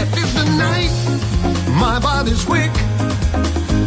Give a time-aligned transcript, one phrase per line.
[0.00, 0.90] Death is the night,
[1.78, 2.72] my body's weak.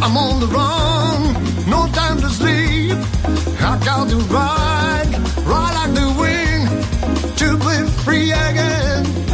[0.00, 1.34] I'm on the run,
[1.68, 2.96] no time to sleep.
[3.60, 5.10] I got to ride,
[5.44, 6.68] ride like the wind,
[7.38, 9.33] to be free again.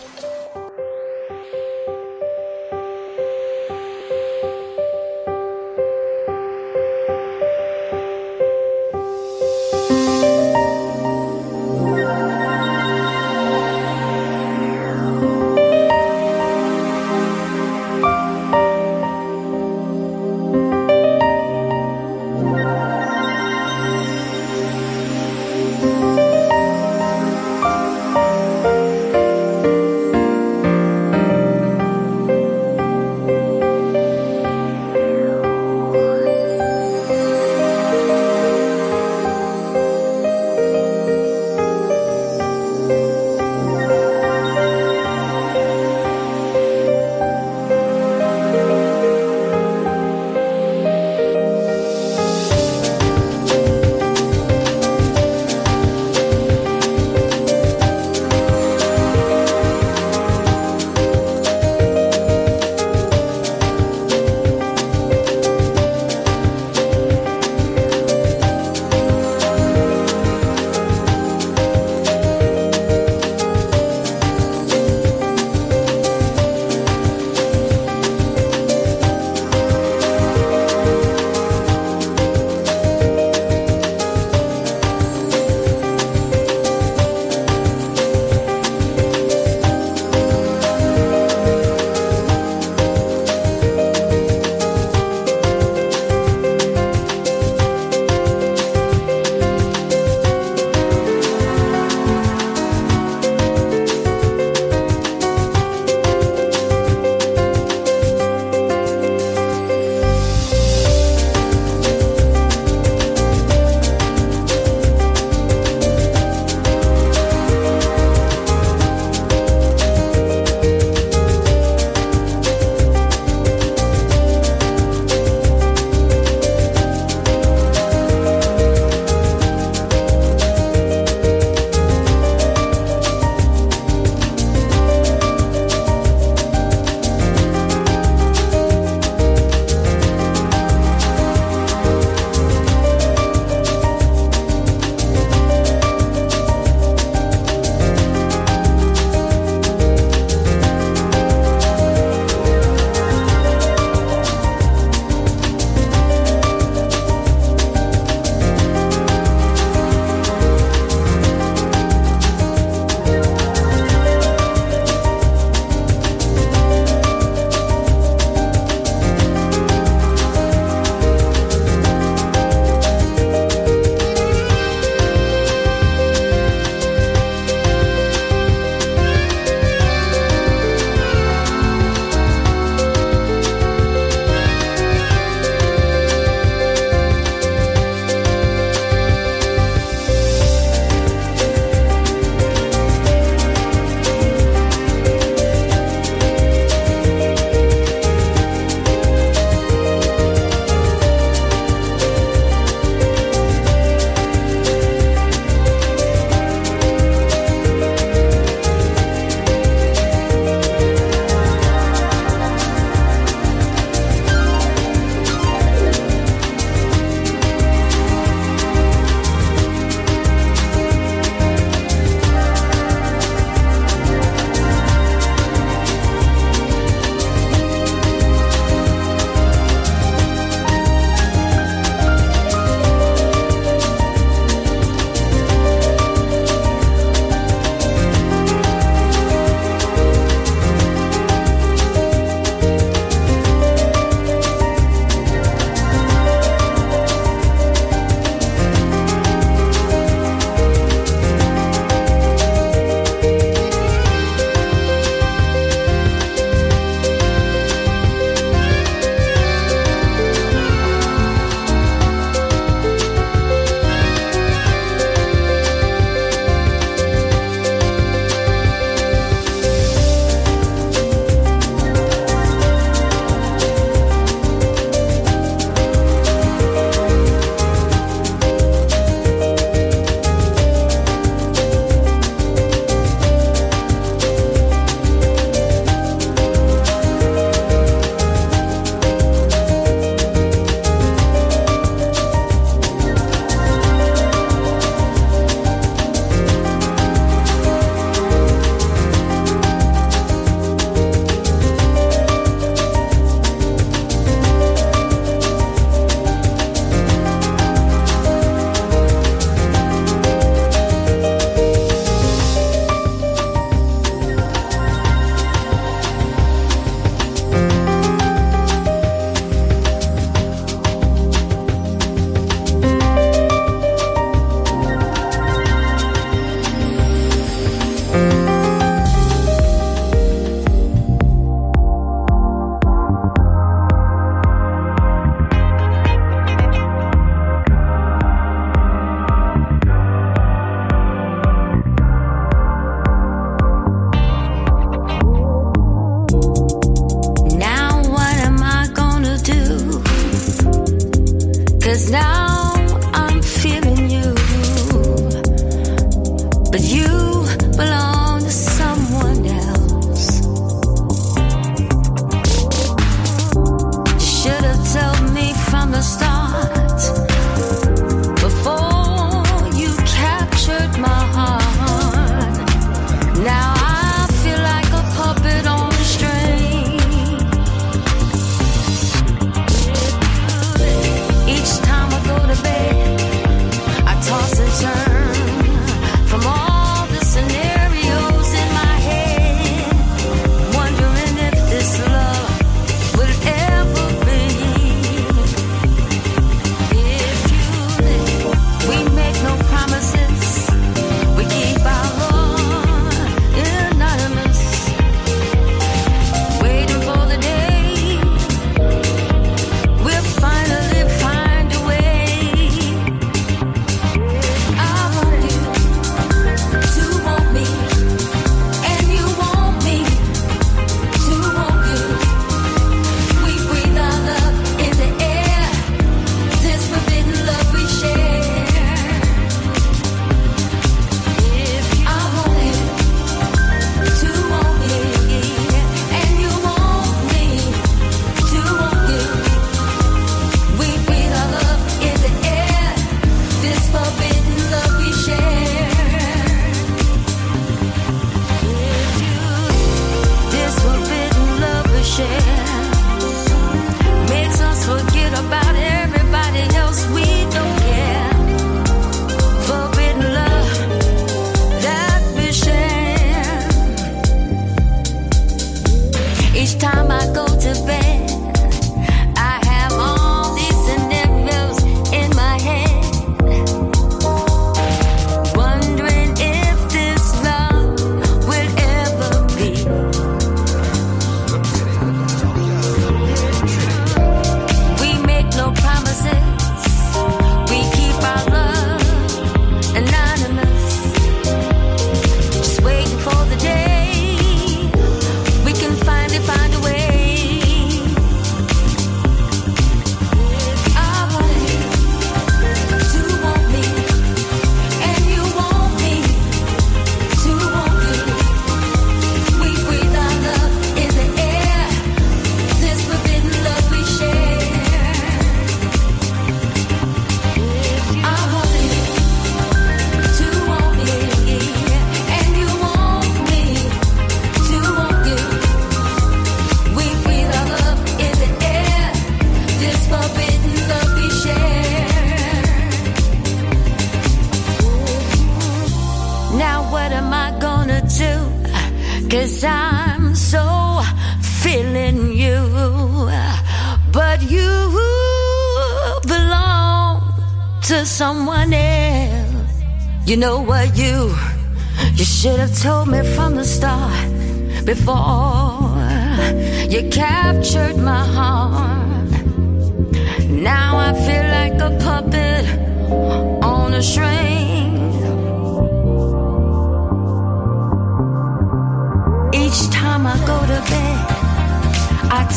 [351.91, 352.30] just now.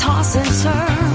[0.01, 1.14] toss and turn.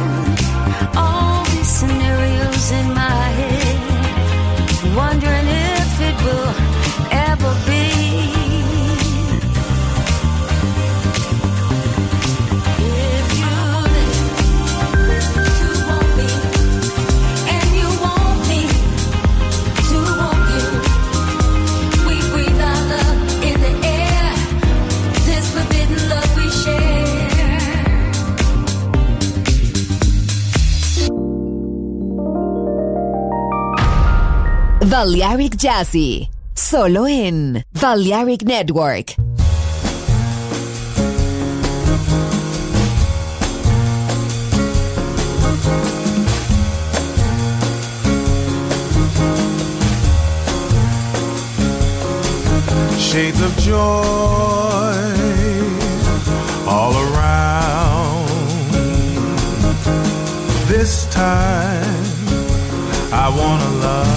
[35.02, 39.16] Balearic Jazzy, solo in Balearic Network.
[53.00, 53.80] Shades of joy
[56.68, 58.28] all around.
[60.68, 61.86] This time
[63.14, 64.09] I wanna love.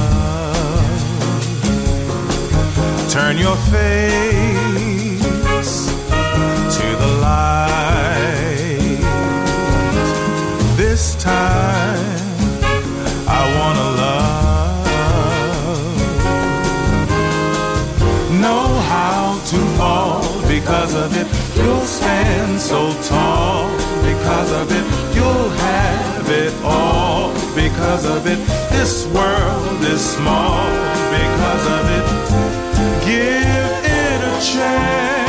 [3.12, 5.20] Turn your face
[6.76, 9.02] to the light.
[10.78, 12.16] This time
[13.28, 14.86] I want to love.
[18.40, 21.26] Know how to fall because of it.
[21.54, 23.68] You'll stand so tall
[24.00, 24.86] because of it.
[25.14, 28.38] You'll have it all because of it.
[28.70, 30.64] This world is small
[31.12, 32.51] because of it
[33.04, 35.21] give it a chance.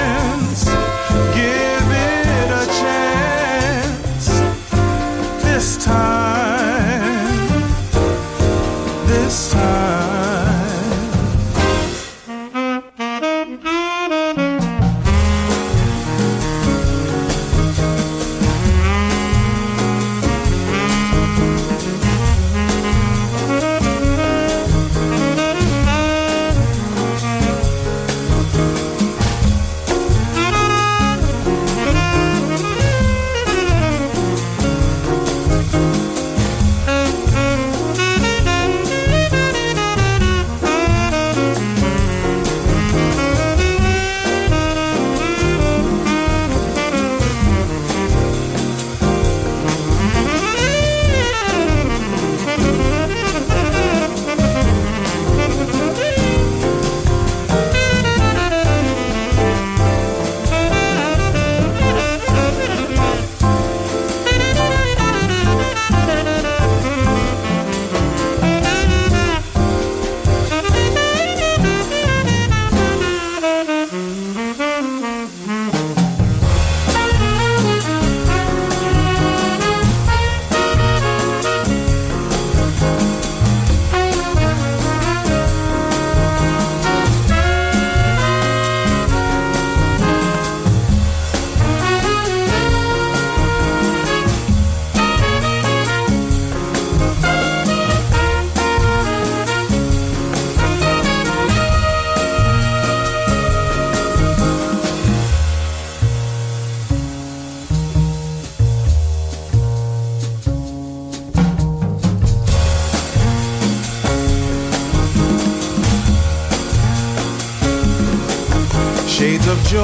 [119.54, 119.84] Of joy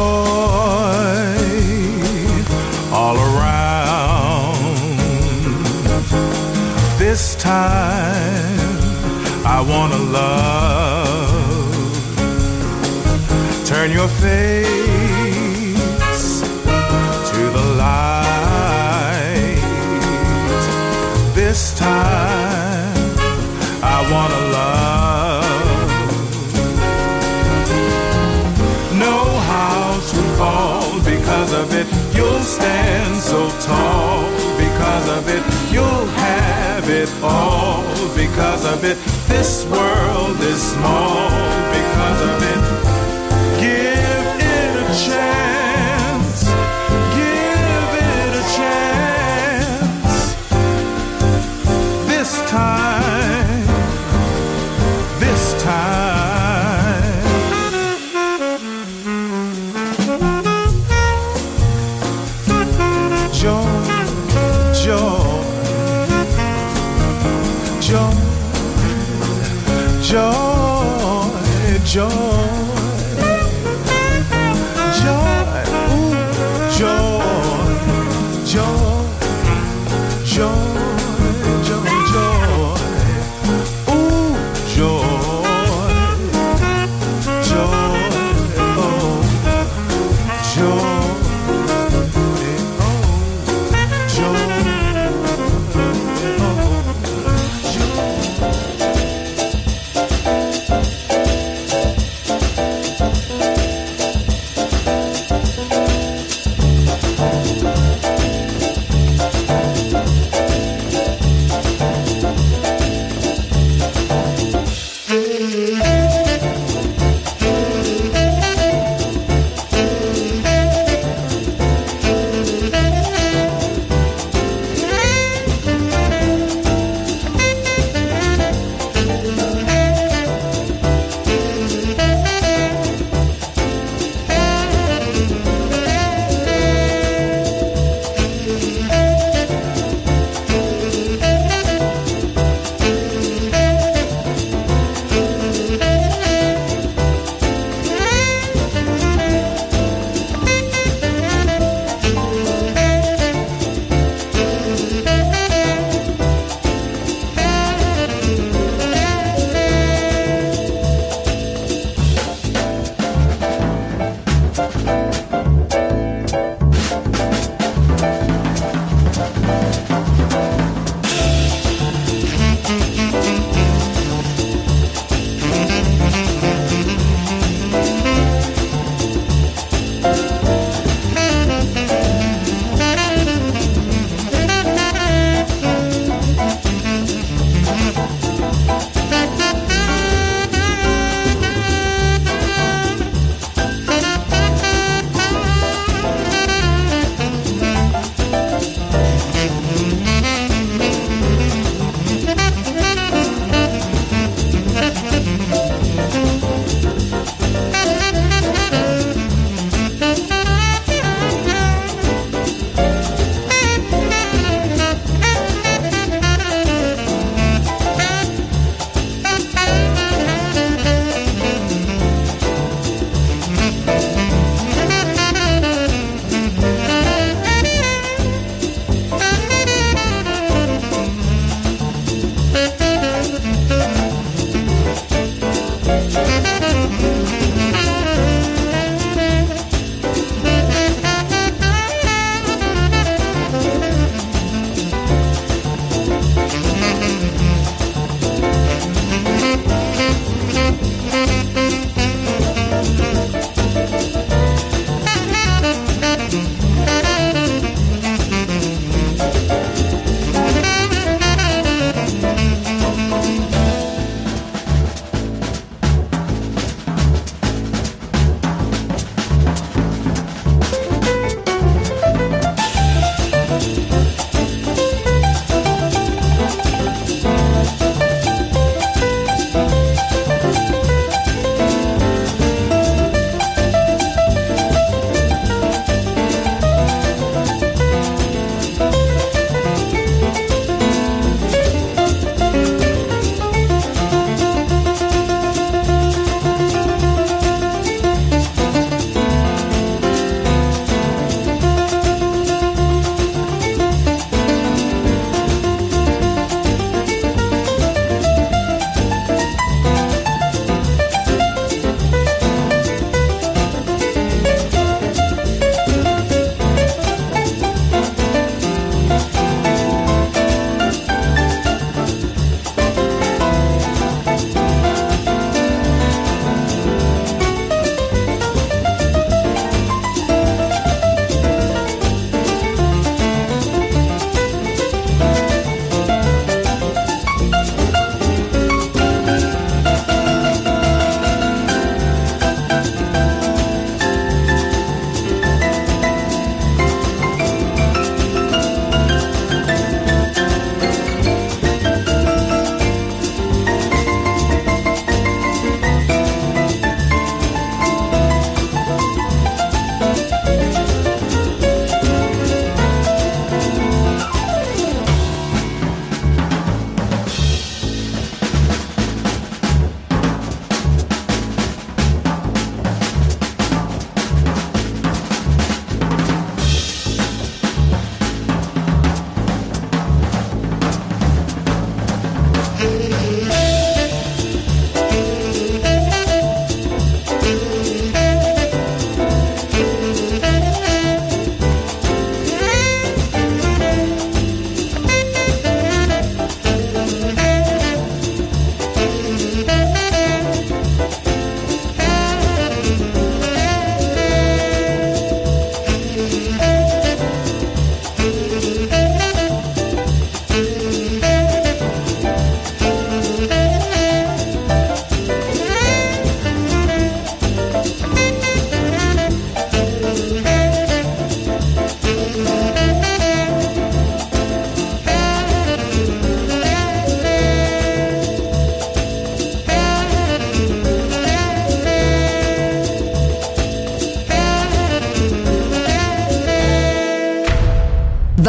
[2.91, 4.55] all around.
[6.97, 8.79] This time
[9.45, 11.39] I want to love.
[13.65, 14.57] Turn your face
[17.31, 19.61] to the light.
[21.35, 22.08] This time
[32.39, 34.23] You'll stand so tall
[34.55, 35.43] because of it.
[35.73, 37.83] You'll have it all
[38.15, 38.97] because of it.
[39.27, 41.27] This world is small
[41.75, 42.78] because of it.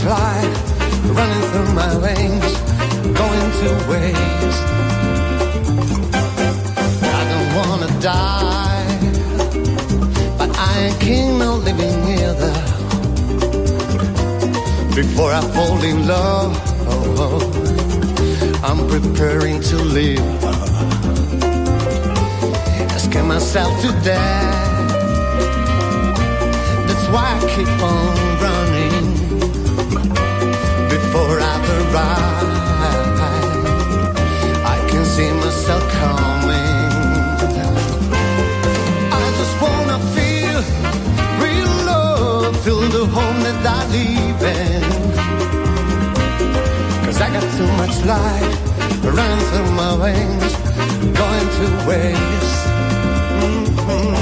[0.00, 0.80] Life
[1.16, 2.52] running through my veins,
[3.20, 4.66] going to waste.
[7.18, 8.98] I don't wanna die,
[10.38, 12.54] but I ain't king no living either.
[14.94, 16.52] Before I fall in love,
[16.88, 17.40] oh, oh,
[18.64, 20.42] I'm preparing to live.
[22.98, 24.62] Scare myself to death.
[26.86, 28.61] That's why I keep on running
[31.94, 32.52] I've.
[34.74, 36.90] I can see myself coming.
[39.20, 40.58] I just wanna feel
[41.44, 44.82] real love, feel the home that I live in.
[47.04, 48.54] Cause I got too much life
[49.04, 50.52] running through my veins,
[51.20, 52.60] going to waste.
[53.40, 54.14] Mhm.
[54.16, 54.21] I